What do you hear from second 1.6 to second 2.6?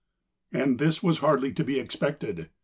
be expected.